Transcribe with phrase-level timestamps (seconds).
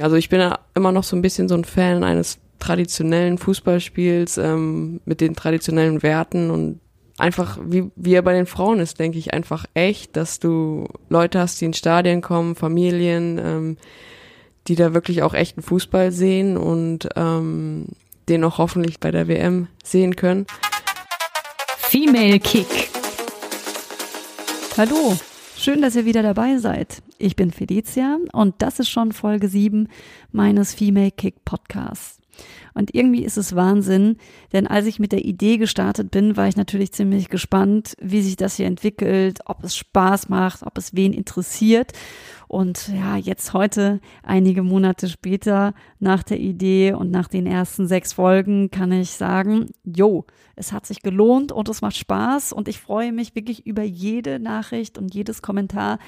[0.00, 4.38] Also ich bin ja immer noch so ein bisschen so ein Fan eines traditionellen Fußballspiels
[4.38, 6.80] ähm, mit den traditionellen Werten und
[7.16, 11.38] einfach, wie, wie er bei den Frauen ist, denke ich, einfach echt, dass du Leute
[11.38, 13.76] hast, die in Stadien kommen, Familien, ähm,
[14.66, 17.86] die da wirklich auch echten Fußball sehen und ähm,
[18.28, 20.46] den auch hoffentlich bei der WM sehen können.
[21.76, 22.90] Female Kick.
[24.76, 25.16] Hallo,
[25.58, 27.02] schön, dass ihr wieder dabei seid.
[27.18, 29.88] Ich bin Felicia und das ist schon Folge 7
[30.32, 32.20] meines Female Kick Podcasts.
[32.74, 34.16] Und irgendwie ist es Wahnsinn,
[34.52, 38.36] denn als ich mit der Idee gestartet bin, war ich natürlich ziemlich gespannt, wie sich
[38.36, 41.92] das hier entwickelt, ob es Spaß macht, ob es wen interessiert.
[42.48, 48.12] Und ja, jetzt heute, einige Monate später, nach der Idee und nach den ersten sechs
[48.12, 52.78] Folgen, kann ich sagen, jo, es hat sich gelohnt und es macht Spaß und ich
[52.78, 55.98] freue mich wirklich über jede Nachricht und jedes Kommentar,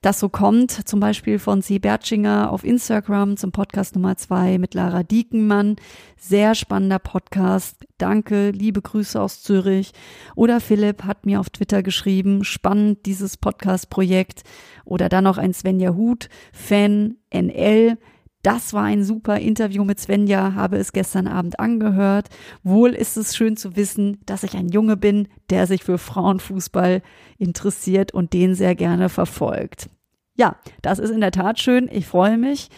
[0.00, 0.70] das so kommt.
[0.88, 5.76] Zum Beispiel von Sie Bertschinger auf Instagram zum Podcast Nummer zwei mit Lara Diekenmann.
[6.22, 7.86] Sehr spannender Podcast.
[7.96, 9.92] Danke, liebe Grüße aus Zürich.
[10.36, 14.42] Oder Philipp hat mir auf Twitter geschrieben, spannend dieses Podcast-Projekt.
[14.84, 17.96] Oder dann noch ein Svenja Huth, Fan NL.
[18.42, 22.28] Das war ein super Interview mit Svenja, habe es gestern Abend angehört.
[22.62, 27.00] Wohl ist es schön zu wissen, dass ich ein Junge bin, der sich für Frauenfußball
[27.38, 29.88] interessiert und den sehr gerne verfolgt.
[30.36, 31.88] Ja, das ist in der Tat schön.
[31.90, 32.68] Ich freue mich.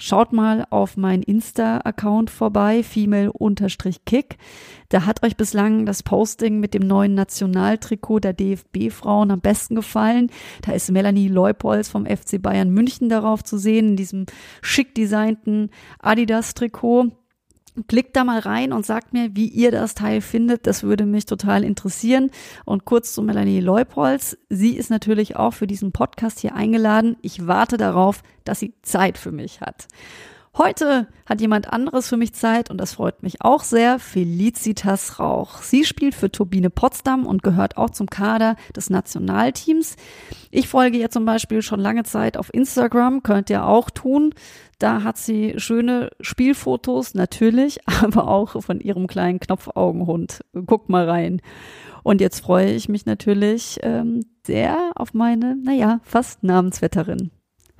[0.00, 4.38] Schaut mal auf meinen Insta-Account vorbei, female-kick.
[4.88, 10.30] Da hat euch bislang das Posting mit dem neuen Nationaltrikot der DFB-Frauen am besten gefallen.
[10.62, 14.26] Da ist Melanie Leupolz vom FC Bayern München darauf zu sehen, in diesem
[14.62, 17.10] schick designten Adidas-Trikot.
[17.86, 20.66] Klickt da mal rein und sagt mir, wie ihr das Teil findet.
[20.66, 22.30] Das würde mich total interessieren.
[22.64, 24.36] Und kurz zu Melanie Leupolz.
[24.48, 27.16] Sie ist natürlich auch für diesen Podcast hier eingeladen.
[27.22, 29.86] Ich warte darauf, dass sie Zeit für mich hat.
[30.58, 35.62] Heute hat jemand anderes für mich Zeit und das freut mich auch sehr, Felicitas Rauch.
[35.62, 39.94] Sie spielt für Turbine Potsdam und gehört auch zum Kader des Nationalteams.
[40.50, 44.34] Ich folge ihr zum Beispiel schon lange Zeit auf Instagram, könnt ihr auch tun.
[44.80, 50.40] Da hat sie schöne Spielfotos, natürlich, aber auch von ihrem kleinen Knopfaugenhund.
[50.66, 51.40] Guckt mal rein.
[52.02, 57.30] Und jetzt freue ich mich natürlich ähm, sehr auf meine, naja, fast Namensvetterin.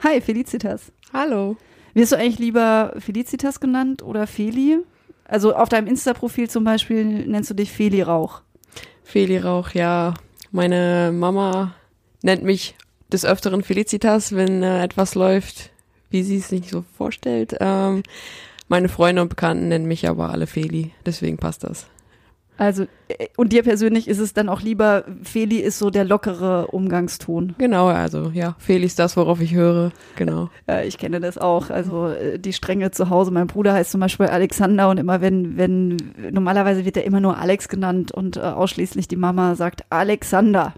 [0.05, 0.93] Hi, Felicitas.
[1.13, 1.57] Hallo.
[1.95, 4.79] Wirst du eigentlich lieber Felicitas genannt oder Feli?
[5.25, 8.41] Also auf deinem Insta-Profil zum Beispiel nennst du dich Feli Rauch.
[9.05, 10.15] Feli Rauch, ja.
[10.51, 11.75] Meine Mama
[12.23, 12.75] nennt mich
[13.13, 15.71] des Öfteren Felicitas, wenn äh, etwas läuft,
[16.11, 17.57] wie sie es sich so vorstellt.
[17.61, 18.03] Ähm,
[18.69, 21.87] meine Freunde und Bekannten nennen mich aber alle Feli, deswegen passt das.
[22.59, 26.67] Also, äh, und dir persönlich ist es dann auch lieber, Feli ist so der lockere
[26.67, 27.55] Umgangston.
[27.57, 30.51] Genau, also ja, Feli ist das, worauf ich höre, genau.
[30.69, 31.71] Ja, ich kenne das auch.
[31.71, 33.31] Also äh, die Strenge zu Hause.
[33.31, 35.97] Mein Bruder heißt zum Beispiel Alexander und immer wenn, wenn,
[36.31, 40.75] normalerweise wird er immer nur Alex genannt und äh, ausschließlich die Mama sagt Alexander.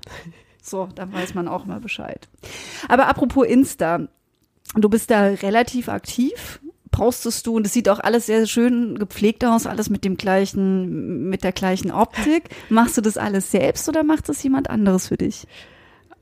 [0.63, 2.29] So, dann weiß man auch mal Bescheid.
[2.89, 4.09] Aber apropos Insta,
[4.75, 9.45] du bist da relativ aktiv postest du und es sieht auch alles sehr schön gepflegt
[9.45, 12.45] aus, alles mit dem gleichen, mit der gleichen Optik.
[12.69, 15.47] Machst du das alles selbst oder macht das jemand anderes für dich?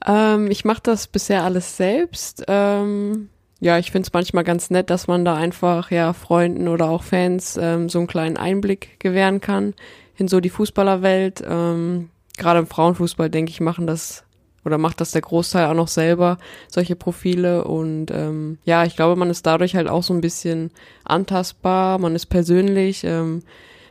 [0.07, 2.45] Ähm, ich mache das bisher alles selbst.
[2.49, 3.29] Ähm,
[3.61, 7.03] ja, ich finde es manchmal ganz nett, dass man da einfach ja Freunden oder auch
[7.03, 9.75] Fans ähm, so einen kleinen Einblick gewähren kann
[10.17, 11.43] in so die Fußballerwelt.
[11.49, 14.25] Ähm, Gerade im Frauenfußball, denke ich, machen das
[14.69, 17.65] oder macht das der Großteil auch noch selber, solche Profile.
[17.65, 20.71] Und ähm, ja, ich glaube, man ist dadurch halt auch so ein bisschen
[21.05, 23.43] antastbar, man ist persönlich, ähm,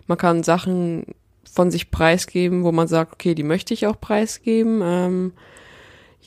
[0.06, 1.06] man kann Sachen
[1.52, 4.82] von sich preisgeben, wo man sagt, okay, die möchte ich auch preisgeben.
[4.84, 5.34] Ähm,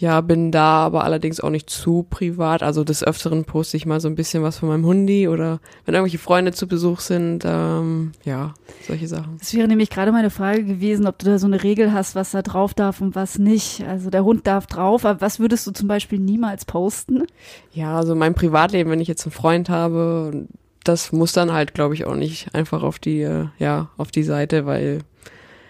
[0.00, 2.62] ja, bin da aber allerdings auch nicht zu privat.
[2.62, 5.94] Also des Öfteren poste ich mal so ein bisschen was von meinem Hundi oder wenn
[5.94, 8.54] irgendwelche Freunde zu Besuch sind, ähm, ja,
[8.86, 9.36] solche Sachen.
[9.38, 12.30] Das wäre nämlich gerade meine Frage gewesen, ob du da so eine Regel hast, was
[12.30, 13.84] da drauf darf und was nicht.
[13.86, 17.26] Also der Hund darf drauf, aber was würdest du zum Beispiel niemals posten?
[17.72, 20.46] Ja, also mein Privatleben, wenn ich jetzt einen Freund habe,
[20.82, 24.22] das muss dann halt, glaube ich, auch nicht einfach auf die, äh, ja, auf die
[24.22, 25.00] Seite, weil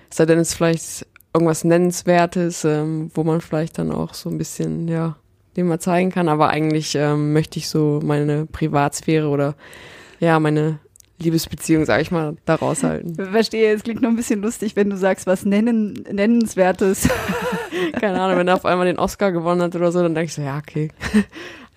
[0.09, 4.39] es sei denn, es vielleicht irgendwas Nennenswertes, ähm, wo man vielleicht dann auch so ein
[4.39, 5.17] bisschen, ja,
[5.57, 6.29] den man zeigen kann.
[6.29, 9.55] Aber eigentlich ähm, möchte ich so meine Privatsphäre oder
[10.19, 10.79] ja, meine
[11.19, 13.15] Liebesbeziehung, sag ich mal, da raushalten.
[13.15, 17.09] Verstehe, es klingt nur ein bisschen lustig, wenn du sagst, was nennen, Nennenswertes.
[18.01, 20.35] Keine Ahnung, wenn er auf einmal den Oscar gewonnen hat oder so, dann denke ich
[20.35, 20.91] so, ja, okay.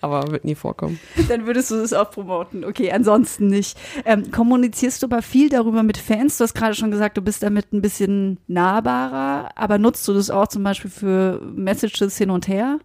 [0.04, 1.00] Aber wird nie vorkommen.
[1.28, 2.64] Dann würdest du es auch promoten.
[2.64, 3.78] Okay, ansonsten nicht.
[4.04, 6.36] Ähm, kommunizierst du aber viel darüber mit Fans?
[6.36, 10.28] Du hast gerade schon gesagt, du bist damit ein bisschen nahbarer, aber nutzt du das
[10.28, 12.78] auch zum Beispiel für Messages hin und her?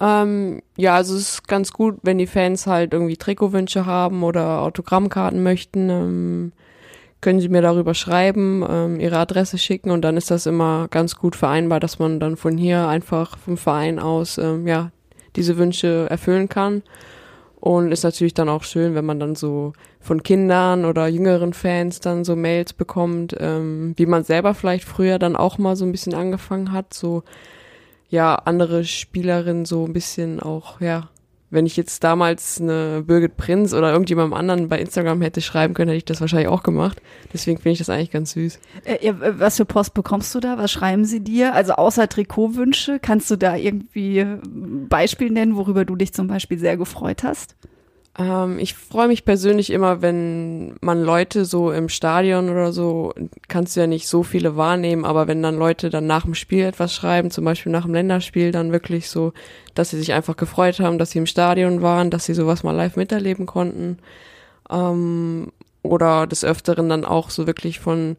[0.00, 4.60] Ähm, ja, also es ist ganz gut, wenn die Fans halt irgendwie Trikotwünsche haben oder
[4.60, 6.52] Autogrammkarten möchten, ähm,
[7.22, 11.16] können sie mir darüber schreiben, ähm, ihre Adresse schicken und dann ist das immer ganz
[11.16, 14.90] gut vereinbar, dass man dann von hier einfach vom Verein aus ähm, ja
[15.36, 16.82] diese Wünsche erfüllen kann.
[17.60, 22.00] Und ist natürlich dann auch schön, wenn man dann so von Kindern oder jüngeren Fans
[22.00, 25.90] dann so Mails bekommt, ähm, wie man selber vielleicht früher dann auch mal so ein
[25.90, 27.24] bisschen angefangen hat, so
[28.08, 31.08] ja andere Spielerinnen so ein bisschen auch, ja,
[31.50, 35.88] wenn ich jetzt damals eine Birgit Prinz oder irgendjemandem anderen bei Instagram hätte schreiben können,
[35.88, 37.00] hätte ich das wahrscheinlich auch gemacht.
[37.32, 38.58] Deswegen finde ich das eigentlich ganz süß.
[38.84, 40.58] Äh, was für Post bekommst du da?
[40.58, 41.54] Was schreiben sie dir?
[41.54, 44.26] Also außer Trikotwünsche, kannst du da irgendwie
[44.88, 47.56] Beispiel nennen, worüber du dich zum Beispiel sehr gefreut hast?
[48.18, 53.12] Ähm, ich freue mich persönlich immer, wenn man Leute so im Stadion oder so,
[53.48, 56.64] kannst du ja nicht so viele wahrnehmen, aber wenn dann Leute dann nach dem Spiel
[56.64, 59.32] etwas schreiben, zum Beispiel nach dem Länderspiel, dann wirklich so,
[59.74, 62.72] dass sie sich einfach gefreut haben, dass sie im Stadion waren, dass sie sowas mal
[62.72, 63.98] live miterleben konnten.
[64.70, 65.52] Ähm,
[65.82, 68.16] oder des Öfteren dann auch so wirklich von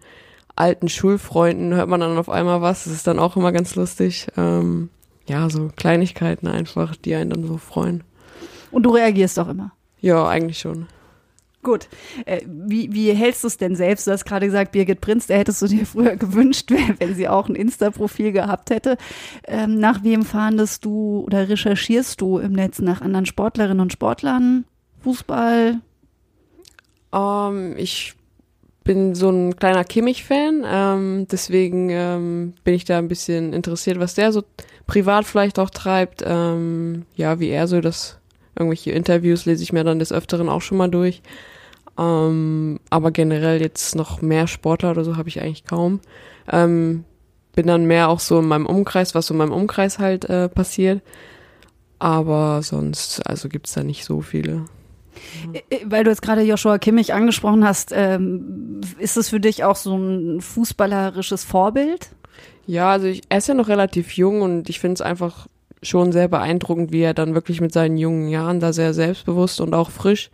[0.56, 2.86] alten Schulfreunden hört man dann auf einmal was.
[2.86, 4.28] Das ist dann auch immer ganz lustig.
[4.38, 4.90] Ähm,
[5.28, 8.04] ja, so Kleinigkeiten einfach, die einen dann so freuen.
[8.72, 9.72] Und du reagierst auch immer?
[10.07, 10.88] Ja, eigentlich schon.
[11.63, 11.89] Gut.
[12.24, 14.07] Äh, wie, wie hältst du es denn selbst?
[14.07, 17.50] Du hast gerade gesagt, Birgit Prinz, der hättest du dir früher gewünscht, wenn sie auch
[17.50, 18.95] ein Insta-Profil gehabt hätte.
[19.44, 24.63] Ähm, nach wem fahndest du oder recherchierst du im Netz nach anderen Sportlerinnen und Sportlern?
[25.01, 25.81] Fußball?
[27.12, 28.13] Um, ähm, ich
[28.86, 34.13] bin so ein kleiner Kimmich-Fan, ähm, deswegen ähm, bin ich da ein bisschen interessiert, was
[34.13, 34.45] der so
[34.86, 36.24] privat vielleicht auch treibt.
[36.25, 38.18] Ähm, ja, wie er so das
[38.57, 41.21] Irgendwelche Interviews lese ich mir dann des Öfteren auch schon mal durch.
[41.98, 46.00] Ähm, aber generell jetzt noch mehr Sportler oder so habe ich eigentlich kaum.
[46.51, 47.06] Ähm,
[47.54, 50.48] bin dann mehr auch so in meinem Umkreis, was so in meinem Umkreis halt äh,
[50.48, 51.01] passiert.
[52.00, 54.65] Aber sonst, also gibt's da nicht so viele.
[55.54, 59.63] Äh, äh, weil du jetzt gerade Joshua Kimmich angesprochen hast, ähm, ist es für dich
[59.63, 62.09] auch so ein fußballerisches Vorbild?
[62.68, 65.48] Ja, also ich, er ist ja noch relativ jung und ich finde es einfach
[65.82, 69.74] schon sehr beeindruckend, wie er dann wirklich mit seinen jungen Jahren da sehr selbstbewusst und
[69.74, 70.30] auch frisch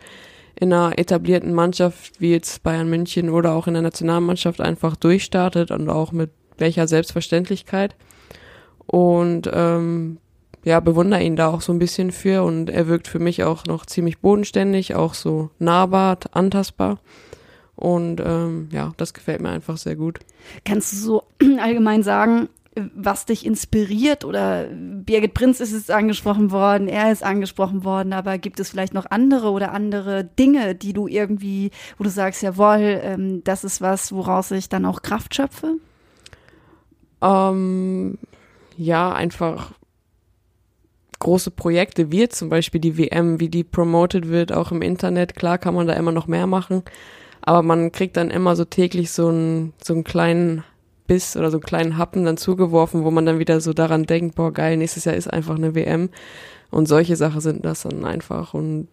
[0.56, 5.72] in einer etablierten Mannschaft wie jetzt Bayern München oder auch in der Nationalmannschaft einfach durchstartet
[5.72, 7.96] und auch mit welcher Selbstverständlichkeit.
[8.86, 10.20] Und ähm,
[10.64, 13.66] ja, bewundere ihn da auch so ein bisschen für und er wirkt für mich auch
[13.66, 17.00] noch ziemlich bodenständig, auch so nahbar, antastbar.
[17.76, 20.20] Und ähm, ja, das gefällt mir einfach sehr gut.
[20.64, 21.24] Kannst du so
[21.60, 27.84] allgemein sagen, was dich inspiriert oder Birgit Prinz ist es angesprochen worden, er ist angesprochen
[27.84, 32.10] worden, aber gibt es vielleicht noch andere oder andere Dinge, die du irgendwie, wo du
[32.10, 35.76] sagst, jawohl, ähm, das ist was, woraus ich dann auch Kraft schöpfe?
[37.22, 38.18] Ähm,
[38.76, 39.72] ja, einfach
[41.20, 45.36] große Projekte, wie zum Beispiel die WM, wie die promoted wird, auch im Internet.
[45.36, 46.84] Klar kann man da immer noch mehr machen,
[47.42, 50.64] aber man kriegt dann immer so täglich so einen, so einen kleinen
[51.08, 54.36] Biss oder so einen kleinen Happen dann zugeworfen, wo man dann wieder so daran denkt,
[54.36, 56.10] boah geil, nächstes Jahr ist einfach eine WM.
[56.72, 58.54] Und solche Sachen sind das dann einfach.
[58.54, 58.88] Und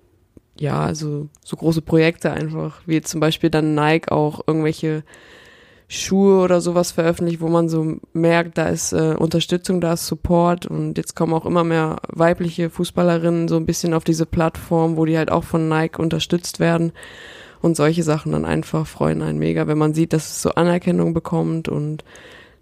[0.58, 5.04] ja, also so große Projekte einfach, wie zum Beispiel dann Nike auch irgendwelche
[5.92, 10.66] Schuhe oder sowas veröffentlicht, wo man so merkt, da ist äh, Unterstützung, da ist Support
[10.66, 15.04] und jetzt kommen auch immer mehr weibliche Fußballerinnen so ein bisschen auf diese Plattform, wo
[15.04, 16.92] die halt auch von Nike unterstützt werden.
[17.60, 21.12] Und solche Sachen dann einfach freuen einen mega, wenn man sieht, dass es so Anerkennung
[21.12, 22.04] bekommt und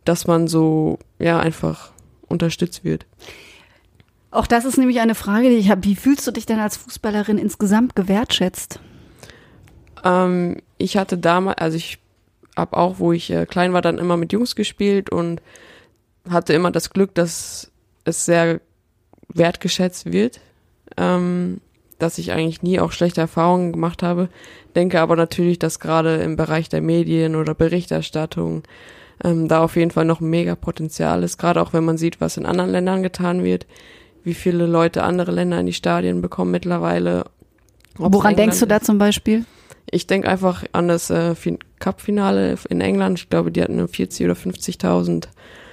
[0.04, 1.92] dass man so, ja, einfach
[2.26, 3.06] unterstützt wird.
[4.30, 5.84] Auch das ist nämlich eine Frage, die ich habe.
[5.84, 8.80] Wie fühlst du dich denn als Fußballerin insgesamt gewertschätzt?
[10.04, 11.98] Ähm, ich hatte damals, also ich
[12.56, 15.40] habe auch, wo ich äh, klein war, dann immer mit Jungs gespielt und
[16.28, 17.70] hatte immer das Glück, dass
[18.04, 18.60] es sehr
[19.28, 20.40] wertgeschätzt wird.
[20.96, 21.60] Ähm,
[21.98, 24.28] dass ich eigentlich nie auch schlechte Erfahrungen gemacht habe.
[24.74, 28.62] Denke aber natürlich, dass gerade im Bereich der Medien oder Berichterstattung
[29.24, 32.36] ähm, da auf jeden Fall noch mega Potenzial ist, gerade auch wenn man sieht, was
[32.36, 33.66] in anderen Ländern getan wird,
[34.22, 37.24] wie viele Leute andere Länder in die Stadien bekommen mittlerweile.
[37.96, 39.44] Woran denkst du da zum Beispiel?
[39.90, 41.34] Ich denke einfach an das äh,
[41.80, 43.18] Cup-Finale in England.
[43.18, 45.24] Ich glaube, die hatten 40 oder 50.000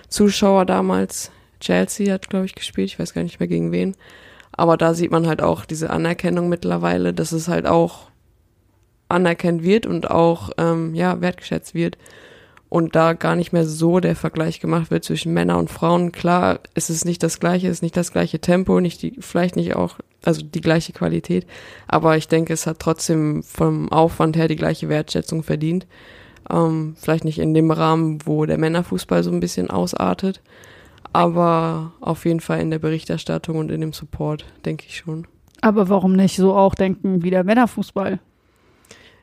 [0.08, 1.32] Zuschauer damals.
[1.60, 2.88] Chelsea hat, glaube ich, gespielt.
[2.88, 3.96] Ich weiß gar nicht mehr gegen wen.
[4.57, 8.09] Aber da sieht man halt auch diese Anerkennung mittlerweile, dass es halt auch
[9.09, 11.97] anerkannt wird und auch ähm, ja wertgeschätzt wird
[12.69, 16.12] und da gar nicht mehr so der Vergleich gemacht wird zwischen Männern und Frauen.
[16.12, 19.75] Klar, ist es nicht das gleiche, ist nicht das gleiche Tempo, nicht die, vielleicht nicht
[19.75, 21.45] auch, also die gleiche Qualität,
[21.88, 25.85] aber ich denke, es hat trotzdem vom Aufwand her die gleiche Wertschätzung verdient.
[26.50, 30.41] Ähm, vielleicht nicht in dem Rahmen, wo der Männerfußball so ein bisschen ausartet,
[31.15, 35.27] aber auf jeden Fall in der Berichterstattung und in dem Support, denke ich schon.
[35.62, 38.19] Aber warum nicht so auch denken wie der Männerfußball?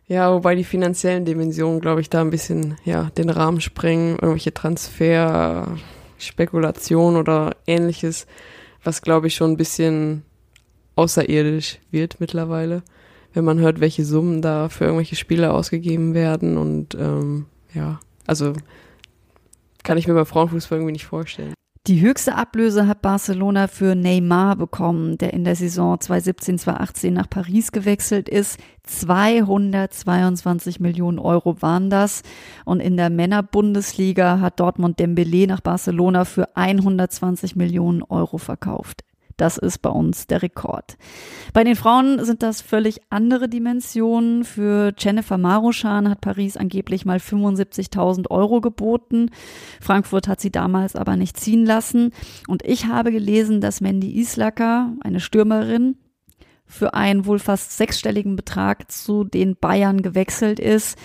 [0.07, 4.53] Ja, wobei die finanziellen Dimensionen, glaube ich, da ein bisschen ja den Rahmen sprengen, irgendwelche
[4.53, 5.77] Transfer,
[6.19, 8.27] Spekulation oder ähnliches,
[8.83, 10.23] was glaube ich schon ein bisschen
[10.97, 12.83] außerirdisch wird mittlerweile,
[13.33, 18.53] wenn man hört, welche Summen da für irgendwelche Spiele ausgegeben werden und ähm, ja, also
[19.83, 21.55] kann ich mir bei Frauenfußball irgendwie nicht vorstellen.
[21.89, 27.73] Die höchste Ablöse hat Barcelona für Neymar bekommen, der in der Saison 2017-2018 nach Paris
[27.73, 28.61] gewechselt ist.
[28.85, 32.23] 222 Millionen Euro waren das.
[32.65, 39.03] Und in der Männerbundesliga hat Dortmund Dembele nach Barcelona für 120 Millionen Euro verkauft.
[39.43, 40.97] Das ist bei uns der Rekord.
[41.53, 44.45] Bei den Frauen sind das völlig andere Dimensionen.
[44.45, 49.33] Für Jennifer Maruschan hat Paris angeblich mal 75.000 Euro geboten.
[49.81, 52.13] Frankfurt hat sie damals aber nicht ziehen lassen.
[52.47, 55.97] Und ich habe gelesen, dass Mandy Islacker, eine Stürmerin,
[56.65, 60.97] für einen wohl fast sechsstelligen Betrag zu den Bayern gewechselt ist.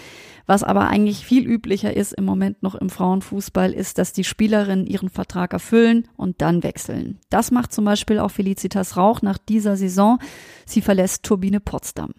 [0.47, 4.87] Was aber eigentlich viel üblicher ist im Moment noch im Frauenfußball, ist, dass die Spielerinnen
[4.87, 7.19] ihren Vertrag erfüllen und dann wechseln.
[7.29, 10.19] Das macht zum Beispiel auch Felicitas Rauch nach dieser Saison.
[10.65, 12.11] Sie verlässt Turbine Potsdam.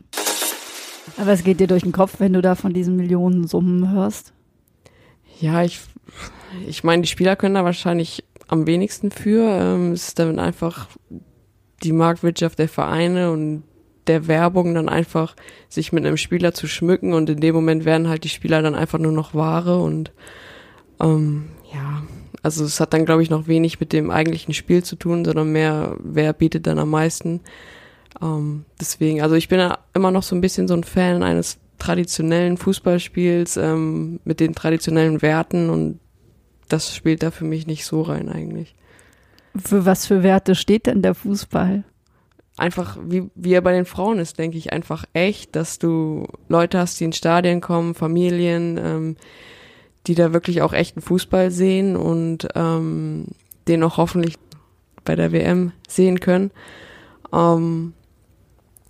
[1.17, 4.35] Aber es geht dir durch den Kopf, wenn du da von diesen Millionensummen hörst?
[5.41, 5.81] Ja, ich,
[6.67, 9.43] ich meine, die Spieler können da wahrscheinlich am wenigsten für.
[9.43, 10.89] Ähm, es ist dann einfach
[11.83, 13.63] die Marktwirtschaft der Vereine und
[14.09, 15.37] der Werbung dann einfach
[15.69, 18.75] sich mit einem Spieler zu schmücken und in dem Moment werden halt die Spieler dann
[18.75, 20.12] einfach nur noch Ware und
[21.00, 22.03] ähm, ja,
[22.43, 25.53] also es hat dann glaube ich noch wenig mit dem eigentlichen Spiel zu tun, sondern
[25.53, 27.41] mehr, wer bietet dann am meisten.
[28.23, 31.59] Ähm, deswegen, also ich bin ja immer noch so ein bisschen so ein Fan eines
[31.79, 36.00] traditionellen Fußballspiels ähm, mit den traditionellen Werten und
[36.69, 38.75] das spielt da für mich nicht so rein eigentlich.
[39.57, 41.85] Für was für Werte steht denn der Fußball?
[42.59, 46.79] Einfach, wie, wie er bei den Frauen ist, denke ich, einfach echt, dass du Leute
[46.79, 49.17] hast, die in Stadien kommen, Familien, ähm,
[50.07, 53.27] die da wirklich auch echten Fußball sehen und ähm,
[53.69, 54.37] den auch hoffentlich
[55.05, 56.50] bei der WM sehen können.
[57.33, 57.93] Ähm,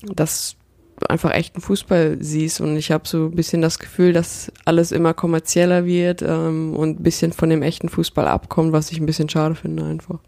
[0.02, 0.56] dass
[1.00, 4.92] du einfach echten Fußball siehst und ich habe so ein bisschen das Gefühl, dass alles
[4.92, 9.06] immer kommerzieller wird ähm, und ein bisschen von dem echten Fußball abkommt, was ich ein
[9.06, 10.20] bisschen schade finde einfach.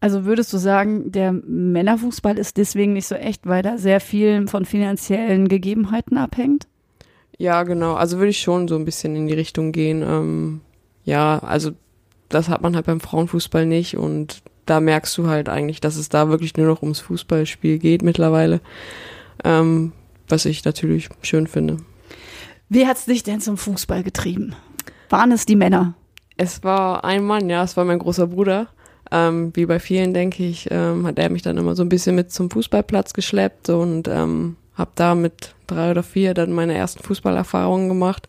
[0.00, 4.48] Also würdest du sagen, der Männerfußball ist deswegen nicht so echt, weil da sehr viel
[4.48, 6.66] von finanziellen Gegebenheiten abhängt?
[7.36, 7.94] Ja, genau.
[7.94, 10.02] Also würde ich schon so ein bisschen in die Richtung gehen.
[10.02, 10.60] Ähm,
[11.04, 11.72] ja, also
[12.30, 16.08] das hat man halt beim Frauenfußball nicht und da merkst du halt eigentlich, dass es
[16.08, 18.60] da wirklich nur noch ums Fußballspiel geht mittlerweile,
[19.44, 19.92] ähm,
[20.28, 21.78] was ich natürlich schön finde.
[22.68, 24.54] Wie hat's dich denn zum Fußball getrieben?
[25.08, 25.94] Waren es die Männer?
[26.36, 28.68] Es war ein Mann, ja, es war mein großer Bruder.
[29.12, 32.14] Ähm, wie bei vielen, denke ich, ähm, hat er mich dann immer so ein bisschen
[32.14, 37.02] mit zum Fußballplatz geschleppt und ähm, habe da mit drei oder vier dann meine ersten
[37.02, 38.28] Fußballerfahrungen gemacht.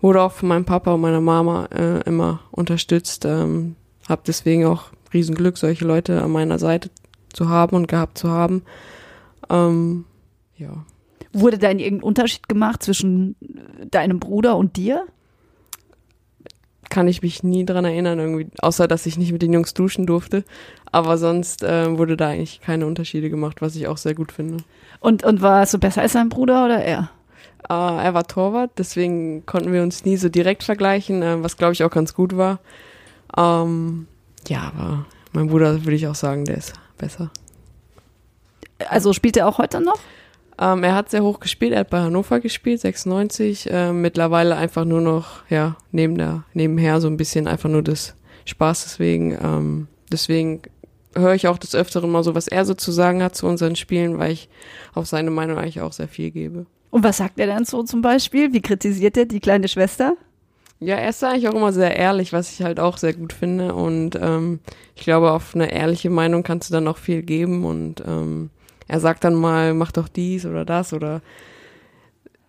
[0.00, 3.24] Wurde auch von meinem Papa und meiner Mama äh, immer unterstützt.
[3.24, 3.74] Ähm,
[4.08, 6.90] habe deswegen auch Riesenglück, solche Leute an meiner Seite
[7.32, 8.62] zu haben und gehabt zu haben.
[9.50, 10.04] Ähm,
[10.56, 10.84] ja.
[11.32, 13.36] Wurde da irgendein Unterschied gemacht zwischen
[13.90, 15.06] deinem Bruder und dir?
[16.90, 20.06] Kann ich mich nie dran erinnern, irgendwie, außer dass ich nicht mit den Jungs duschen
[20.06, 20.44] durfte.
[20.92, 24.58] Aber sonst äh, wurde da eigentlich keine Unterschiede gemacht, was ich auch sehr gut finde.
[25.00, 27.10] Und, und warst du besser als dein Bruder oder er?
[27.68, 31.72] Äh, er war Torwart, deswegen konnten wir uns nie so direkt vergleichen, äh, was glaube
[31.72, 32.60] ich auch ganz gut war.
[33.36, 34.06] Ähm,
[34.48, 37.30] ja, aber mein Bruder würde ich auch sagen, der ist besser.
[38.88, 39.98] Also spielt er auch heute noch?
[40.58, 43.70] Ähm, er hat sehr hoch gespielt, er hat bei Hannover gespielt, 96.
[43.70, 48.14] Äh, mittlerweile einfach nur noch, ja, neben der, nebenher so ein bisschen einfach nur des
[48.44, 49.36] Spaßes wegen.
[49.42, 50.62] Ähm, deswegen
[51.16, 53.76] höre ich auch des Öfteren mal so, was er so zu sagen hat zu unseren
[53.76, 54.48] Spielen, weil ich
[54.94, 56.66] auf seine Meinung eigentlich auch sehr viel gebe.
[56.90, 58.52] Und was sagt er dann so zum Beispiel?
[58.52, 60.16] Wie kritisiert er die kleine Schwester?
[60.80, 63.74] Ja, er ist eigentlich auch immer sehr ehrlich, was ich halt auch sehr gut finde.
[63.74, 64.60] Und ähm,
[64.94, 67.64] ich glaube, auf eine ehrliche Meinung kannst du dann auch viel geben.
[67.64, 68.50] Und ähm,
[68.88, 71.22] er sagt dann mal, mach doch dies oder das oder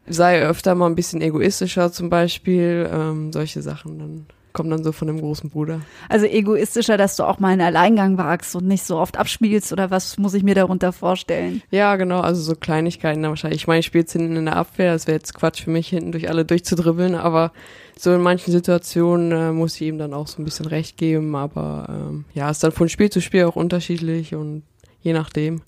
[0.07, 4.25] sei öfter mal ein bisschen egoistischer zum Beispiel, ähm, solche Sachen, dann
[4.55, 5.81] kommt dann so von dem großen Bruder.
[6.09, 9.91] Also egoistischer, dass du auch mal einen Alleingang wagst und nicht so oft abspielst oder
[9.91, 11.61] was muss ich mir darunter vorstellen?
[11.71, 13.61] Ja, genau, also so Kleinigkeiten wahrscheinlich.
[13.61, 16.13] Ich meine, ich spiele hinten in der Abwehr, das wäre jetzt Quatsch für mich, hinten
[16.13, 17.51] durch alle durchzudribbeln, aber
[17.97, 21.35] so in manchen Situationen äh, muss ich ihm dann auch so ein bisschen recht geben,
[21.35, 24.63] aber ähm, ja, ist dann von Spiel zu Spiel auch unterschiedlich und
[25.01, 25.61] je nachdem.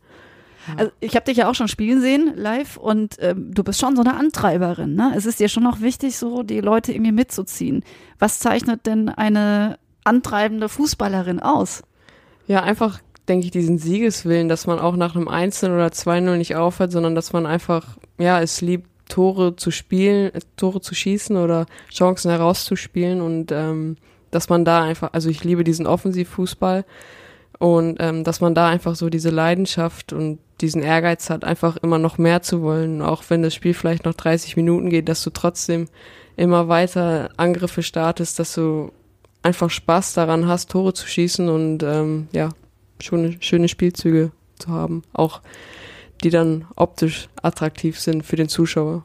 [0.75, 3.95] Also ich habe dich ja auch schon spielen sehen live und ähm, du bist schon
[3.95, 4.95] so eine Antreiberin.
[4.95, 5.13] Ne?
[5.15, 7.83] Es ist dir schon noch wichtig, so die Leute irgendwie mitzuziehen.
[8.19, 11.83] Was zeichnet denn eine antreibende Fußballerin aus?
[12.47, 16.55] Ja, einfach denke ich diesen Siegeswillen, dass man auch nach einem Einzelnen oder 2-0 nicht
[16.55, 21.37] aufhört, sondern dass man einfach ja es liebt Tore zu spielen, äh, Tore zu schießen
[21.37, 23.97] oder Chancen herauszuspielen und ähm,
[24.31, 26.85] dass man da einfach, also ich liebe diesen Offensivfußball
[27.59, 31.99] und ähm, dass man da einfach so diese Leidenschaft und diesen Ehrgeiz hat, einfach immer
[31.99, 35.29] noch mehr zu wollen, auch wenn das Spiel vielleicht noch 30 Minuten geht, dass du
[35.29, 35.87] trotzdem
[36.35, 38.91] immer weiter Angriffe startest, dass du
[39.43, 42.49] einfach Spaß daran hast, Tore zu schießen und ähm, ja,
[43.01, 45.41] schon schöne Spielzüge zu haben, auch
[46.23, 49.03] die dann optisch attraktiv sind für den Zuschauer.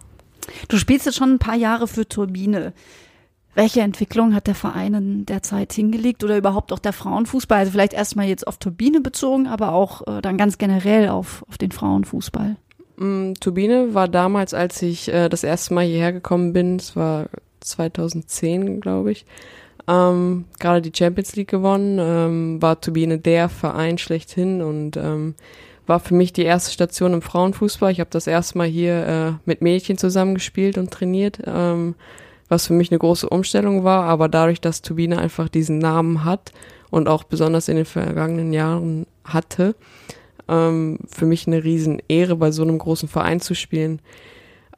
[0.68, 2.72] Du spielst jetzt schon ein paar Jahre für Turbine.
[3.54, 7.58] Welche Entwicklung hat der Verein in der Zeit hingelegt oder überhaupt auch der Frauenfußball?
[7.58, 11.58] Also vielleicht erstmal jetzt auf Turbine bezogen, aber auch äh, dann ganz generell auf, auf
[11.58, 12.56] den Frauenfußball.
[12.96, 17.26] Mm, Turbine war damals, als ich äh, das erste Mal hierher gekommen bin, es war
[17.60, 19.26] 2010, glaube ich,
[19.86, 25.34] ähm, gerade die Champions League gewonnen, ähm, war Turbine der Verein schlechthin und ähm,
[25.86, 27.90] war für mich die erste Station im Frauenfußball.
[27.90, 31.40] Ich habe das erste Mal hier äh, mit Mädchen zusammengespielt und trainiert.
[31.44, 31.96] Ähm,
[32.52, 36.52] was für mich eine große Umstellung war, aber dadurch, dass Turbine einfach diesen Namen hat
[36.90, 39.74] und auch besonders in den vergangenen Jahren hatte,
[40.48, 44.00] ähm, für mich eine Riesenehre, bei so einem großen Verein zu spielen,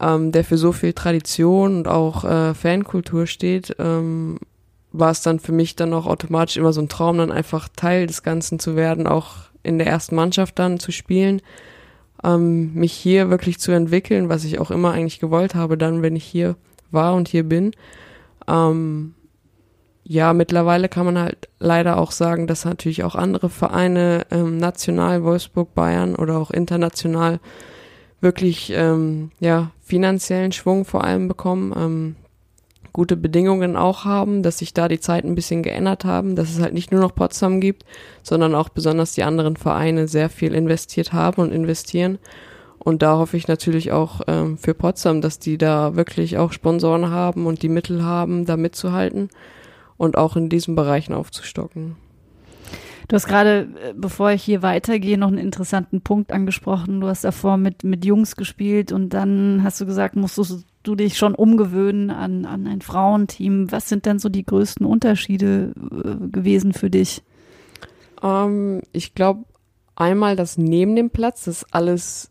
[0.00, 4.38] ähm, der für so viel Tradition und auch äh, Fankultur steht, ähm,
[4.92, 8.06] war es dann für mich dann auch automatisch immer so ein Traum, dann einfach Teil
[8.06, 9.32] des Ganzen zu werden, auch
[9.64, 11.42] in der ersten Mannschaft dann zu spielen,
[12.22, 16.14] ähm, mich hier wirklich zu entwickeln, was ich auch immer eigentlich gewollt habe, dann, wenn
[16.14, 16.54] ich hier
[16.90, 17.72] war und hier bin.
[18.48, 19.14] Ähm,
[20.04, 25.24] ja, mittlerweile kann man halt leider auch sagen, dass natürlich auch andere Vereine, ähm, national,
[25.24, 27.40] Wolfsburg, Bayern oder auch international,
[28.20, 32.16] wirklich ähm, ja finanziellen Schwung vor allem bekommen, ähm,
[32.92, 36.60] gute Bedingungen auch haben, dass sich da die Zeiten ein bisschen geändert haben, dass es
[36.60, 37.84] halt nicht nur noch Potsdam gibt,
[38.22, 42.18] sondern auch besonders die anderen Vereine sehr viel investiert haben und investieren.
[42.84, 47.10] Und da hoffe ich natürlich auch ähm, für Potsdam, dass die da wirklich auch Sponsoren
[47.10, 49.30] haben und die Mittel haben, da mitzuhalten
[49.96, 51.96] und auch in diesen Bereichen aufzustocken.
[53.08, 57.00] Du hast gerade, äh, bevor ich hier weitergehe, noch einen interessanten Punkt angesprochen.
[57.00, 61.16] Du hast davor mit, mit Jungs gespielt und dann hast du gesagt, musstest du dich
[61.16, 63.72] schon umgewöhnen an, an ein Frauenteam.
[63.72, 67.22] Was sind denn so die größten Unterschiede äh, gewesen für dich?
[68.22, 69.44] Ähm, ich glaube,
[69.96, 72.30] einmal das neben dem Platz, das alles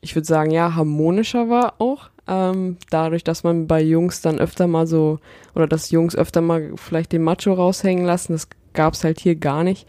[0.00, 2.10] ich würde sagen, ja, harmonischer war auch.
[2.26, 5.18] Ähm, dadurch, dass man bei Jungs dann öfter mal so,
[5.54, 9.64] oder dass Jungs öfter mal vielleicht den Macho raushängen lassen, das gab's halt hier gar
[9.64, 9.88] nicht.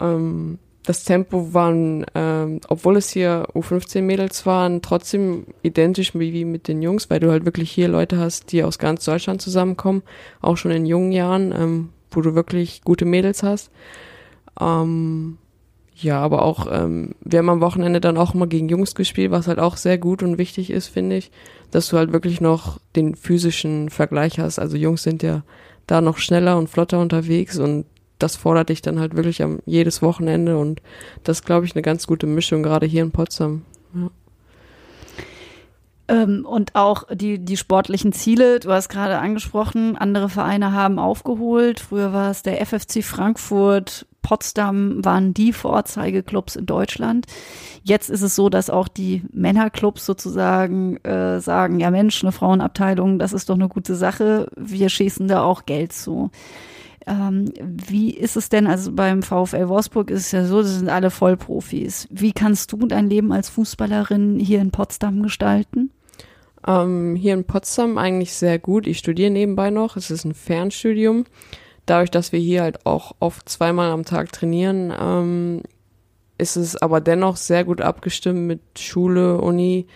[0.00, 6.68] Ähm, das Tempo waren, ähm, obwohl es hier U15-Mädels waren, trotzdem identisch wie, wie mit
[6.68, 10.02] den Jungs, weil du halt wirklich hier Leute hast, die aus ganz Deutschland zusammenkommen,
[10.40, 13.70] auch schon in jungen Jahren, ähm, wo du wirklich gute Mädels hast.
[14.58, 15.38] Ähm,
[16.02, 19.48] ja, aber auch, ähm, wir haben am Wochenende dann auch immer gegen Jungs gespielt, was
[19.48, 21.30] halt auch sehr gut und wichtig ist, finde ich,
[21.70, 24.58] dass du halt wirklich noch den physischen Vergleich hast.
[24.58, 25.42] Also Jungs sind ja
[25.86, 27.84] da noch schneller und flotter unterwegs und
[28.18, 30.82] das fordert dich dann halt wirklich am jedes Wochenende und
[31.24, 33.62] das glaube ich eine ganz gute Mischung, gerade hier in Potsdam.
[33.94, 34.10] Ja.
[36.08, 41.80] Ähm, und auch die, die sportlichen Ziele, du hast gerade angesprochen, andere Vereine haben aufgeholt.
[41.80, 47.26] Früher war es der FFC Frankfurt, Potsdam waren die Vorzeigeklubs in Deutschland.
[47.82, 53.18] Jetzt ist es so, dass auch die Männerclubs sozusagen äh, sagen, ja Mensch, eine Frauenabteilung,
[53.18, 54.48] das ist doch eine gute Sache.
[54.56, 56.30] Wir schießen da auch Geld zu.
[57.06, 60.90] Ähm, wie ist es denn, also beim VfL Wolfsburg ist es ja so, das sind
[60.90, 62.06] alle Vollprofis.
[62.10, 65.90] Wie kannst du dein Leben als Fußballerin hier in Potsdam gestalten?
[66.66, 68.86] Ähm, hier in Potsdam eigentlich sehr gut.
[68.86, 69.96] Ich studiere nebenbei noch.
[69.96, 71.24] Es ist ein Fernstudium.
[71.86, 75.62] Dadurch, dass wir hier halt auch oft zweimal am Tag trainieren, ähm,
[76.38, 79.86] ist es aber dennoch sehr gut abgestimmt mit Schule, Uni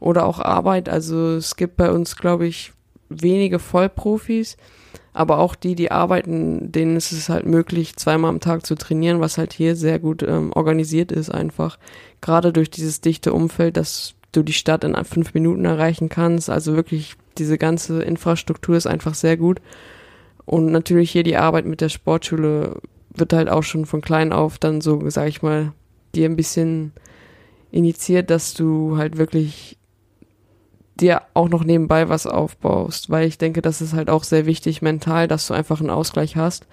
[0.00, 0.88] oder auch Arbeit.
[0.88, 2.72] Also es gibt bei uns, glaube ich,
[3.08, 4.56] wenige Vollprofis,
[5.12, 9.20] aber auch die, die arbeiten, denen ist es halt möglich, zweimal am Tag zu trainieren,
[9.20, 11.78] was halt hier sehr gut ähm, organisiert ist einfach.
[12.20, 16.48] Gerade durch dieses dichte Umfeld, dass du die Stadt in fünf Minuten erreichen kannst.
[16.48, 19.60] Also wirklich diese ganze Infrastruktur ist einfach sehr gut.
[20.44, 22.80] Und natürlich hier die Arbeit mit der Sportschule
[23.14, 25.72] wird halt auch schon von klein auf dann so, sag ich mal,
[26.14, 26.92] dir ein bisschen
[27.70, 29.78] initiiert, dass du halt wirklich
[31.00, 34.82] dir auch noch nebenbei was aufbaust, weil ich denke, das ist halt auch sehr wichtig
[34.82, 36.66] mental, dass du einfach einen Ausgleich hast.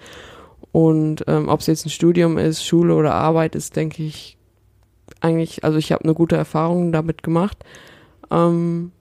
[0.72, 4.36] Und ähm, ob es jetzt ein Studium ist, Schule oder Arbeit ist, denke ich
[5.20, 7.64] eigentlich, also ich habe eine gute Erfahrung damit gemacht,
[8.30, 8.92] ähm,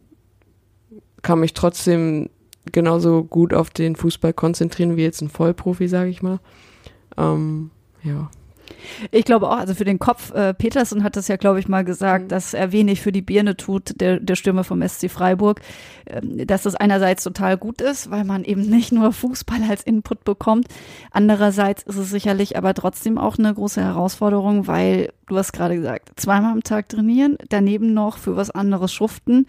[1.22, 2.30] kann mich trotzdem
[2.72, 6.40] genauso gut auf den Fußball konzentrieren wie jetzt ein Vollprofi, sage ich mal.
[7.18, 7.72] Ähm,
[8.04, 8.30] ja.
[9.12, 11.84] Ich glaube auch, also für den Kopf, äh, Petersen hat das ja, glaube ich, mal
[11.84, 12.30] gesagt, mhm.
[12.30, 15.62] dass er wenig für die Birne tut, der, der Stürmer vom SC Freiburg,
[16.08, 20.24] ähm, dass das einerseits total gut ist, weil man eben nicht nur Fußball als Input
[20.24, 20.68] bekommt.
[21.12, 26.20] Andererseits ist es sicherlich aber trotzdem auch eine große Herausforderung, weil du hast gerade gesagt,
[26.20, 29.48] zweimal am Tag trainieren, daneben noch für was anderes schuften.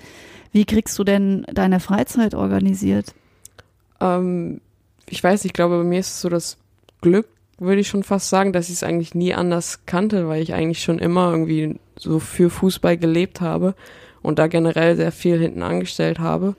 [0.53, 3.15] Wie kriegst du denn deine Freizeit organisiert?
[4.01, 4.61] Ähm,
[5.09, 6.57] ich weiß, ich glaube, bei mir ist es so das
[7.01, 7.27] Glück,
[7.61, 10.83] würde ich schon fast sagen, dass ich es eigentlich nie anders kannte, weil ich eigentlich
[10.83, 13.75] schon immer irgendwie so für Fußball gelebt habe
[14.23, 16.57] und da generell sehr viel hinten angestellt habe.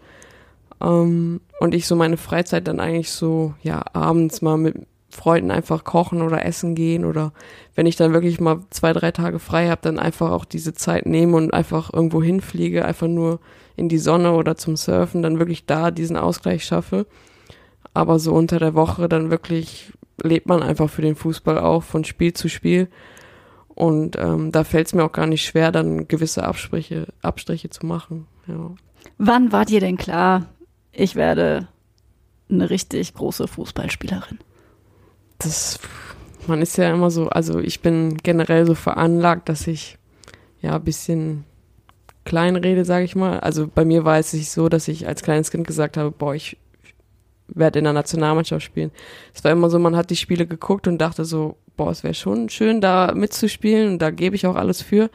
[0.81, 4.75] Ähm, und ich so meine Freizeit dann eigentlich so, ja, abends mal mit
[5.09, 7.33] Freunden einfach kochen oder essen gehen oder
[7.75, 11.05] wenn ich dann wirklich mal zwei, drei Tage frei habe, dann einfach auch diese Zeit
[11.05, 13.39] nehmen und einfach irgendwo hinfliege, einfach nur
[13.75, 17.05] in die Sonne oder zum Surfen, dann wirklich da diesen Ausgleich schaffe.
[17.93, 19.91] Aber so unter der Woche dann wirklich
[20.23, 22.87] lebt man einfach für den Fußball auch von Spiel zu Spiel.
[23.67, 27.85] Und ähm, da fällt es mir auch gar nicht schwer, dann gewisse Absprüche, Abstriche zu
[27.85, 28.27] machen.
[28.47, 28.71] Ja.
[29.17, 30.47] Wann war dir denn klar,
[30.91, 31.67] ich werde
[32.49, 34.39] eine richtig große Fußballspielerin?
[35.39, 35.79] Das,
[36.47, 39.97] man ist ja immer so, also ich bin generell so veranlagt, dass ich
[40.61, 41.45] ja ein bisschen
[42.25, 43.39] klein rede, sage ich mal.
[43.39, 46.35] Also bei mir war es nicht so, dass ich als kleines Kind gesagt habe, boah,
[46.35, 46.57] ich
[47.53, 48.91] werde in der Nationalmannschaft spielen.
[49.33, 52.13] Es war immer so, man hat die Spiele geguckt und dachte so, boah, es wäre
[52.13, 55.09] schon schön, da mitzuspielen und da gebe ich auch alles für.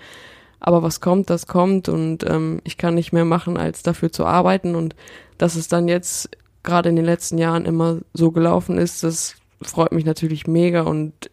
[0.60, 4.24] Aber was kommt, das kommt und ähm, ich kann nicht mehr machen, als dafür zu
[4.24, 4.74] arbeiten.
[4.74, 4.96] Und
[5.38, 6.30] dass es dann jetzt
[6.62, 11.30] gerade in den letzten Jahren immer so gelaufen ist, das freut mich natürlich mega und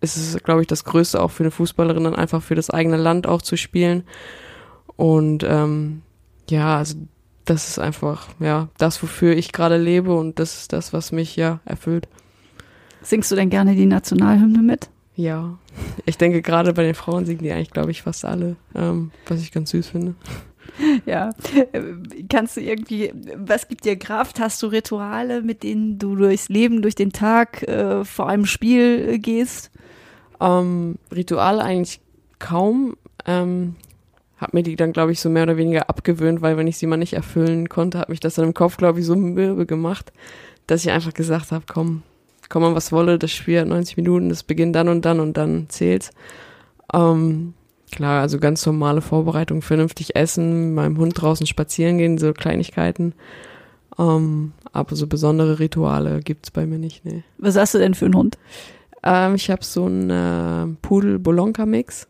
[0.00, 2.96] es ist, glaube ich, das Größte auch für eine Fußballerin, dann einfach für das eigene
[2.96, 4.04] Land auch zu spielen.
[4.96, 6.02] Und ähm,
[6.48, 6.96] ja, also
[7.50, 11.34] das ist einfach, ja, das, wofür ich gerade lebe und das ist das, was mich
[11.34, 12.06] ja erfüllt.
[13.02, 14.88] Singst du denn gerne die Nationalhymne mit?
[15.16, 15.58] Ja,
[16.06, 19.40] ich denke gerade bei den Frauen singen die eigentlich, glaube ich, fast alle, ähm, was
[19.40, 20.14] ich ganz süß finde.
[21.04, 21.30] Ja,
[22.30, 24.38] kannst du irgendwie, was gibt dir Kraft?
[24.38, 29.08] Hast du Rituale, mit denen du durchs Leben, durch den Tag, äh, vor einem Spiel
[29.08, 29.70] äh, gehst?
[30.40, 32.00] Ähm, Rituale eigentlich
[32.38, 32.96] kaum.
[33.26, 33.74] Ähm,
[34.40, 36.86] habe mir die dann, glaube ich, so mehr oder weniger abgewöhnt, weil wenn ich sie
[36.86, 40.12] mal nicht erfüllen konnte, hat mich das dann im Kopf, glaube ich, so mürbe gemacht,
[40.66, 42.02] dass ich einfach gesagt habe, komm,
[42.48, 45.36] komm mal, was wolle, das Spiel hat 90 Minuten, das beginnt dann und dann und
[45.36, 46.10] dann zählt's.
[46.92, 47.52] Ähm,
[47.92, 53.14] klar, also ganz normale Vorbereitung, vernünftig essen, meinem Hund draußen spazieren gehen, so Kleinigkeiten.
[53.98, 57.24] Ähm, aber so besondere Rituale gibt's bei mir nicht, nee.
[57.38, 58.38] Was hast du denn für einen Hund?
[59.02, 62.08] Ähm, ich habe so einen äh, Pudel-Bolonka-Mix.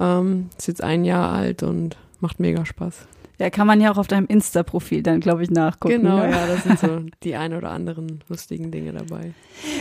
[0.00, 3.06] Ähm, ist jetzt ein Jahr alt und macht mega Spaß.
[3.38, 6.02] Ja, kann man ja auch auf deinem Insta-Profil dann, glaube ich, nachgucken.
[6.02, 6.30] Genau, ne?
[6.30, 9.34] ja, das sind so die ein oder anderen lustigen Dinge dabei.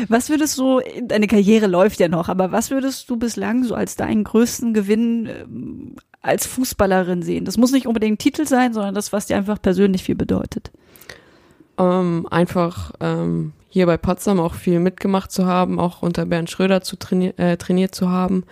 [0.08, 3.96] Was würdest du, deine Karriere läuft ja noch, aber was würdest du bislang so als
[3.96, 7.46] deinen größten Gewinn ähm, als Fußballerin sehen?
[7.46, 10.72] Das muss nicht unbedingt ein Titel sein, sondern das, was dir einfach persönlich viel bedeutet.
[11.78, 16.82] Ähm, einfach ähm, hier bei Potsdam auch viel mitgemacht zu haben, auch unter Bernd Schröder
[16.82, 18.46] zu trainier äh, trainiert zu haben.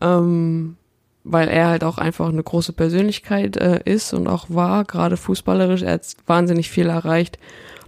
[0.00, 0.76] Ähm,
[1.24, 5.82] weil er halt auch einfach eine große Persönlichkeit äh, ist und auch war, gerade fußballerisch.
[5.82, 7.38] Er hat wahnsinnig viel erreicht.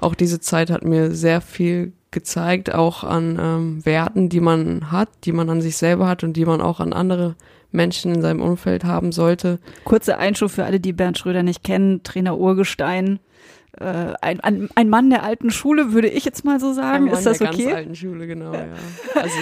[0.00, 5.08] Auch diese Zeit hat mir sehr viel gezeigt, auch an ähm, Werten, die man hat,
[5.24, 7.34] die man an sich selber hat und die man auch an andere
[7.72, 9.58] Menschen in seinem Umfeld haben sollte.
[9.84, 13.18] Kurzer Einschub für alle, die Bernd Schröder nicht kennen, Trainer Urgestein,
[13.80, 16.94] äh, ein, ein, ein Mann der alten Schule, würde ich jetzt mal so sagen.
[16.96, 17.64] Ein Mann ist das der okay?
[17.64, 18.66] ganz alten Schule, genau, ja.
[19.14, 19.36] Also,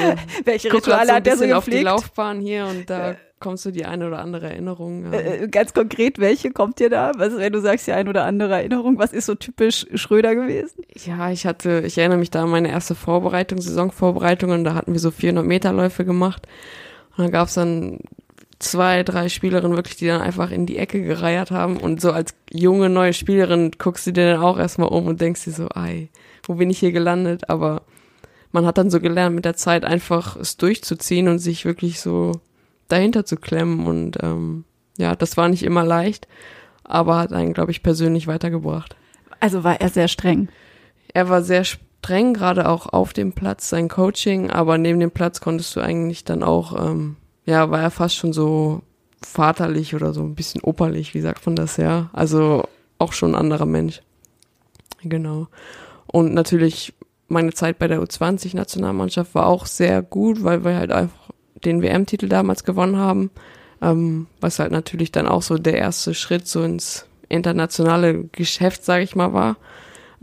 [0.45, 1.91] Welche Rituale so hat der so bisschen auf die gepflegt?
[1.91, 5.07] Laufbahn hier und da kommst du die eine oder andere Erinnerung.
[5.07, 7.11] ähm, Äh, ganz konkret, welche kommt dir da?
[7.17, 10.83] Was, wenn du sagst, die ein oder andere Erinnerung, was ist so typisch Schröder gewesen?
[11.05, 14.93] Ja, ich hatte, ich erinnere mich da an meine erste Vorbereitung, Saisonvorbereitung und da hatten
[14.93, 16.47] wir so 400 Meter Läufe gemacht
[17.17, 17.99] und dann gab's dann
[18.63, 22.35] zwei, drei Spielerinnen wirklich, die dann einfach in die Ecke gereiert haben und so als
[22.51, 26.09] junge neue Spielerin guckst du dir dann auch erstmal um und denkst dir so, ei,
[26.45, 27.49] wo bin ich hier gelandet?
[27.51, 27.83] Aber
[28.53, 32.41] man hat dann so gelernt, mit der Zeit einfach es durchzuziehen und sich wirklich so
[32.89, 34.65] dahinter zu klemmen und ähm,
[34.99, 36.29] ja, das war nicht immer leicht,
[36.85, 38.97] aber hat einen, glaube ich, persönlich weitergebracht.
[39.41, 40.49] Also war er sehr streng.
[41.15, 45.41] Er war sehr streng, gerade auch auf dem Platz sein Coaching, aber neben dem Platz
[45.41, 48.83] konntest du eigentlich dann auch, ähm, ja, war er fast schon so
[49.23, 52.11] vaterlich oder so ein bisschen operlich, wie sagt man das ja?
[52.13, 52.65] Also
[52.99, 54.03] auch schon ein anderer Mensch.
[55.03, 55.49] Genau.
[56.07, 56.95] Und natürlich
[57.29, 61.31] meine Zeit bei der U20-Nationalmannschaft war auch sehr gut, weil wir halt einfach
[61.65, 63.31] den WM-Titel damals gewonnen haben,
[63.81, 69.05] ähm, was halt natürlich dann auch so der erste Schritt so ins internationale Geschäft, sage
[69.05, 69.57] ich mal, war.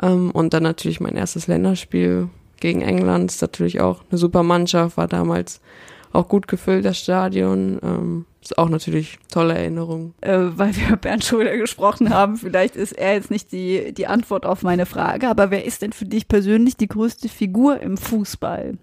[0.01, 2.29] Ähm, und dann natürlich mein erstes Länderspiel
[2.59, 5.61] gegen England, ist natürlich auch eine super Mannschaft, war damals
[6.11, 7.79] auch gut gefüllt, das Stadion.
[7.83, 10.13] Ähm, ist auch natürlich tolle Erinnerung.
[10.21, 14.45] Äh, weil wir Bernd Schröder gesprochen haben, vielleicht ist er jetzt nicht die, die Antwort
[14.45, 18.77] auf meine Frage, aber wer ist denn für dich persönlich die größte Figur im Fußball,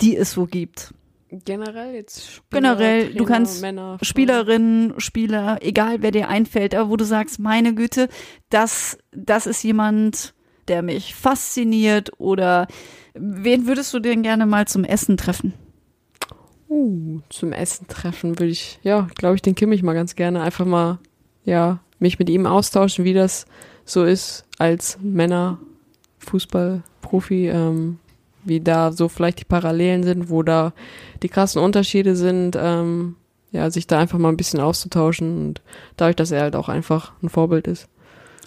[0.00, 0.92] die es so gibt?
[1.30, 6.90] Generell jetzt Spieler, Generell, Trainer, du kannst Männer, Spielerinnen, Spieler, egal wer dir einfällt, aber
[6.90, 8.08] wo du sagst, meine Güte,
[8.50, 10.34] das, das ist jemand,
[10.68, 12.68] der mich fasziniert oder
[13.14, 15.54] wen würdest du denn gerne mal zum Essen treffen?
[16.74, 20.66] Uh, zum Essen treffen würde ich, ja, glaube ich, den Kimmich mal ganz gerne einfach
[20.66, 20.98] mal,
[21.44, 23.46] ja, mich mit ihm austauschen, wie das
[23.84, 25.58] so ist als Männer
[26.18, 28.00] Fußballprofi, ähm,
[28.42, 30.72] wie da so vielleicht die Parallelen sind, wo da
[31.22, 33.14] die krassen Unterschiede sind, ähm,
[33.52, 35.62] ja, sich da einfach mal ein bisschen auszutauschen und
[35.96, 37.88] dadurch, dass er halt auch einfach ein Vorbild ist.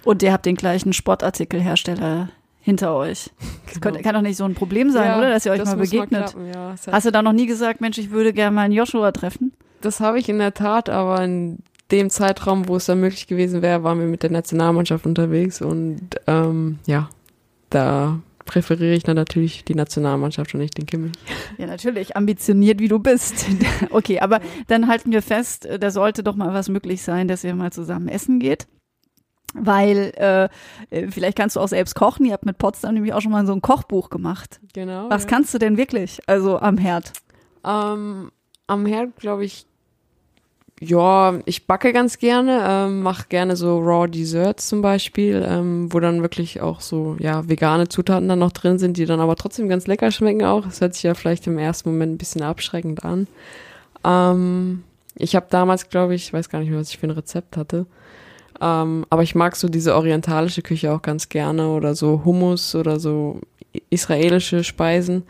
[0.03, 2.27] Und ihr habt den gleichen Sportartikelhersteller
[2.67, 3.29] hinter euch.
[3.65, 3.97] Das Genau.
[4.01, 5.29] kann doch nicht so ein Problem sein, Ja, oder?
[5.29, 6.31] Dass ihr euch das mal begegnet.
[6.31, 6.75] klappen, ja.
[6.91, 9.53] Hast du da noch nie gesagt, Mensch, ich würde gerne mal einen Joshua treffen?
[9.79, 11.59] Das habe ich in der Tat, aber in
[11.91, 16.01] dem Zeitraum, wo es dann möglich gewesen wäre, waren wir mit der Nationalmannschaft unterwegs und
[16.27, 17.07] ähm, ja,
[17.69, 21.13] da präferiere ich dann natürlich die Nationalmannschaft und nicht den Kimmich.
[21.57, 23.45] Ja, natürlich, ambitioniert wie du bist.
[23.91, 27.45] okay, aber dann halten wir fest, äh, da sollte doch mal was möglich sein, dass
[27.45, 28.67] ihr mal zusammen essen geht.
[29.59, 30.49] Weil,
[30.91, 32.25] äh, vielleicht kannst du auch selbst kochen.
[32.25, 34.59] Ihr habt mit Potsdam nämlich auch schon mal so ein Kochbuch gemacht.
[34.73, 35.09] Genau.
[35.09, 35.29] Was ja.
[35.29, 36.19] kannst du denn wirklich?
[36.27, 37.13] Also am Herd.
[37.65, 38.31] Ähm,
[38.67, 39.65] am Herd, glaube ich,
[40.79, 45.99] ja, ich backe ganz gerne, ähm, mache gerne so Raw Desserts zum Beispiel, ähm, wo
[45.99, 49.69] dann wirklich auch so, ja, vegane Zutaten dann noch drin sind, die dann aber trotzdem
[49.69, 50.65] ganz lecker schmecken auch.
[50.65, 53.27] Das hört sich ja vielleicht im ersten Moment ein bisschen abschreckend an.
[54.03, 54.83] Ähm,
[55.15, 57.57] ich habe damals, glaube ich, ich weiß gar nicht mehr, was ich für ein Rezept
[57.57, 57.87] hatte.
[58.61, 62.99] Ähm, aber ich mag so diese orientalische Küche auch ganz gerne oder so Hummus oder
[62.99, 63.41] so
[63.89, 65.23] israelische Speisen.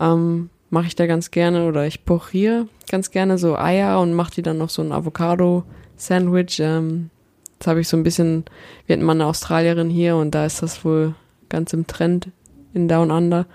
[0.00, 4.34] Ähm, mache ich da ganz gerne oder ich pochiere ganz gerne so Eier und mache
[4.34, 6.60] die dann noch so ein Avocado-Sandwich.
[6.60, 7.10] Ähm,
[7.58, 8.44] das habe ich so ein bisschen,
[8.86, 11.14] wir hatten mal eine Australierin hier und da ist das wohl
[11.48, 12.28] ganz im Trend
[12.74, 13.46] in Down Under.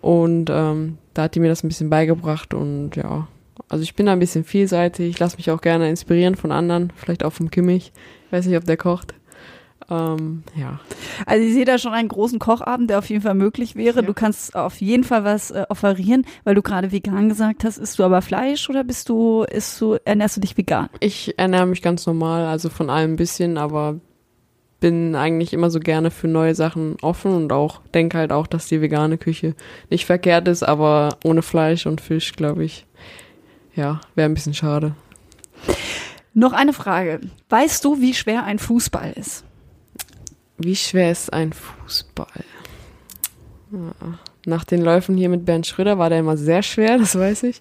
[0.00, 3.28] Und ähm, da hat die mir das ein bisschen beigebracht und ja,
[3.68, 6.92] also ich bin da ein bisschen vielseitig, ich lasse mich auch gerne inspirieren von anderen,
[6.96, 7.92] vielleicht auch vom Kimmich.
[8.26, 9.14] Ich weiß nicht, ob der kocht.
[9.88, 10.80] Ähm, ja.
[11.26, 14.00] Also ich sehe da schon einen großen Kochabend, der auf jeden Fall möglich wäre.
[14.00, 14.06] Ja.
[14.06, 17.78] Du kannst auf jeden Fall was äh, offerieren, weil du gerade vegan gesagt hast.
[17.78, 20.88] Isst du aber Fleisch oder bist du, isst du, ernährst du dich vegan?
[21.00, 24.00] Ich ernähre mich ganz normal, also von allem ein bisschen, aber
[24.80, 28.68] bin eigentlich immer so gerne für neue Sachen offen und auch denke halt auch, dass
[28.68, 29.54] die vegane Küche
[29.88, 32.86] nicht verkehrt ist, aber ohne Fleisch und Fisch, glaube ich,
[33.76, 34.94] ja, wäre ein bisschen schade.
[36.34, 37.20] Noch eine Frage.
[37.48, 39.44] Weißt du, wie schwer ein Fußball ist?
[40.58, 42.44] Wie schwer ist ein Fußball?
[43.72, 47.44] Ja, Nach den Läufen hier mit Bernd Schröder war der immer sehr schwer, das weiß
[47.44, 47.60] ich.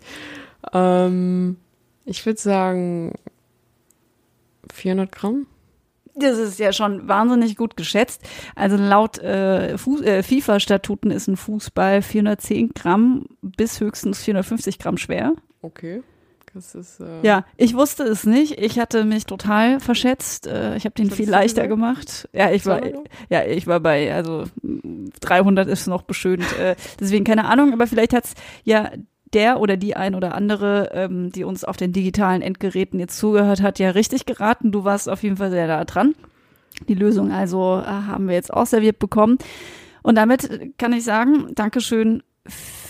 [0.73, 1.57] Ähm,
[2.05, 3.13] ich würde sagen
[4.73, 5.47] 400 Gramm.
[6.17, 8.21] Das ist ja schon wahnsinnig gut geschätzt.
[8.55, 15.33] Also laut äh, äh, FIFA-Statuten ist ein Fußball 410 Gramm bis höchstens 450 Gramm schwer.
[15.65, 16.03] Okay.
[16.55, 18.61] Ist äh, Ja, ich wusste es nicht.
[18.61, 20.47] Ich hatte mich total verschätzt.
[20.47, 22.29] Äh, Ich habe den viel leichter gemacht.
[22.31, 23.09] Ja, ich war, 200?
[23.29, 26.45] ja, ich war bei, also mh, 300 ist noch beschönt.
[26.57, 28.89] Äh, Deswegen keine Ahnung, aber vielleicht hat's ja
[29.33, 33.61] der oder die ein oder andere, ähm, die uns auf den digitalen Endgeräten jetzt zugehört
[33.61, 34.71] hat, ja richtig geraten.
[34.71, 36.15] Du warst auf jeden Fall sehr da dran.
[36.87, 39.39] Die Lösung also äh, haben wir jetzt auch serviert bekommen.
[40.03, 42.23] Und damit kann ich sagen, Dankeschön,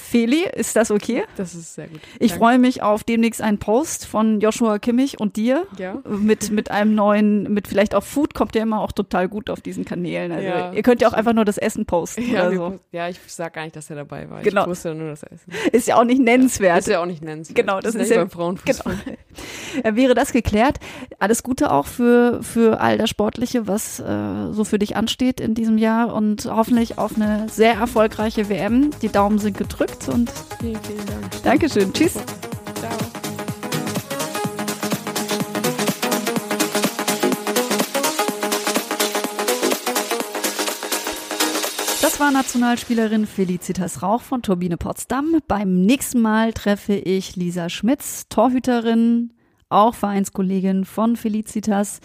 [0.06, 0.46] Feli.
[0.54, 1.24] Ist das okay?
[1.38, 2.00] Das ist sehr gut.
[2.20, 2.44] Ich Danke.
[2.46, 5.66] freue mich auf demnächst einen Post von Joshua Kimmich und dir.
[5.78, 6.02] Ja.
[6.08, 9.62] Mit, mit einem neuen, mit vielleicht auch Food kommt der immer auch total gut auf
[9.62, 10.32] diesen Kanälen.
[10.32, 12.80] Also Ja, ihr könnt ja auch einfach nur das Essen posten Ja, oder so.
[12.92, 14.42] ja, ich sag gar nicht, dass er dabei war.
[14.42, 14.62] Genau.
[14.64, 15.52] Ich wusste nur das Essen.
[15.72, 16.80] Ist ja auch nicht nennenswert.
[16.80, 17.56] Ist ja auch nicht nennenswert.
[17.58, 18.96] Genau, das ist ist nicht ja- beim Frauenfußball.
[19.84, 20.78] Äh, Wäre das geklärt?
[21.20, 25.54] Alles Gute auch für, für all das Sportliche, was äh, so für dich ansteht in
[25.54, 28.92] diesem Jahr und hoffentlich auf eine sehr erfolgreiche WM.
[29.02, 31.44] Die Daumen sind gedrückt und Vielen, vielen Dank.
[31.44, 31.94] Dankeschön.
[31.94, 32.14] Tschüss.
[32.14, 32.92] Ciao.
[42.02, 45.40] Das war war Nationalspielerin Felicitas Rauch von Turbine Potsdam.
[45.48, 49.34] Beim nächsten Mal treffe ich Lisa Schmitz, Torhüterin,
[49.70, 52.00] auch Vereinskollegin von Felicitas,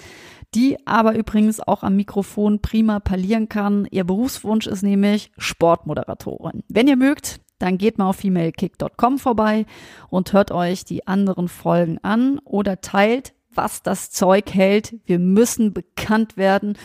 [0.54, 3.86] die aber übrigens auch am Mikrofon prima parlieren kann.
[3.90, 6.64] Ihr Berufswunsch ist nämlich Sportmoderatorin.
[6.68, 9.66] Wenn ihr mögt, dann geht mal auf femalekick.com vorbei
[10.08, 14.96] und hört euch die anderen Folgen an oder teilt, was das Zeug hält.
[15.04, 16.76] Wir müssen bekannt werden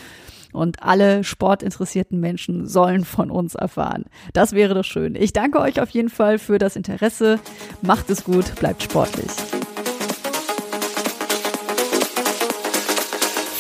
[0.54, 4.06] und alle sportinteressierten Menschen sollen von uns erfahren.
[4.34, 5.16] Das wäre doch schön.
[5.16, 7.40] Ich danke euch auf jeden Fall für das Interesse.
[7.82, 9.32] Macht es gut, bleibt sportlich.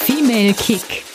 [0.05, 1.14] Female Kick.